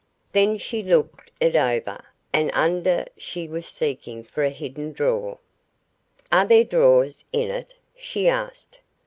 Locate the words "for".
4.23-4.41